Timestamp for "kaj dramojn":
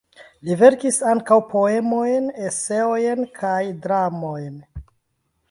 3.43-4.59